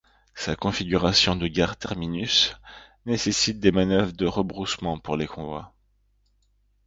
Sa 0.33 0.55
configuration 0.55 1.35
de 1.35 1.45
gare-terminus 1.45 2.55
nécessite 3.05 3.59
des 3.59 3.71
manœuvres 3.71 4.13
de 4.13 4.25
rebroussement 4.25 4.97
pour 4.97 5.15
les 5.15 5.27
convois. 5.27 5.75